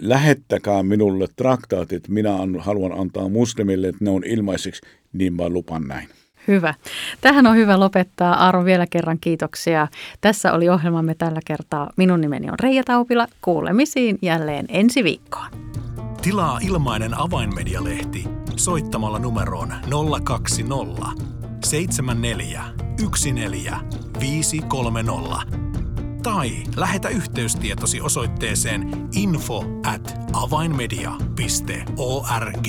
lähettäkää 0.02 0.84
minulle 0.84 1.28
traktaatit, 1.36 2.08
minä 2.08 2.32
haluan 2.60 3.00
antaa 3.00 3.30
muslimille, 3.30 3.88
että 3.88 4.06
ne 4.06 4.10
on 4.10 4.24
ilmaiseksi, 4.26 4.82
niin 5.14 5.34
mä 5.34 5.50
lupan 5.50 5.88
näin. 5.88 6.10
Hyvä. 6.48 6.74
Tähän 7.22 7.48
on 7.48 7.56
hyvä 7.56 7.80
lopettaa. 7.80 8.34
Aaron 8.46 8.66
vielä 8.66 8.88
kerran 8.88 9.18
kiitoksia. 9.22 9.88
Tässä 10.22 10.54
oli 10.54 10.70
ohjelmamme 10.70 11.16
tällä 11.16 11.40
kertaa. 11.46 11.90
Minun 11.98 12.22
nimeni 12.22 12.50
on 12.50 12.60
Reija 12.60 12.84
Taupila. 12.84 13.28
Kuulemisiin 13.42 14.20
jälleen 14.22 14.66
ensi 14.70 15.04
viikkoon. 15.04 15.48
Tilaa 16.22 16.60
ilmainen 16.62 17.20
avainmedialehti 17.20 18.24
soittamalla 18.56 19.20
numeroon 19.20 19.74
020 20.24 21.06
74 21.66 22.64
14 23.34 23.80
530 24.20 25.75
tai 26.26 26.52
lähetä 26.76 27.10
yhteystietosi 27.10 28.02
osoitteeseen 28.02 29.10
info 29.14 29.64
at 29.86 30.16
avainmedia.org. 30.34 32.68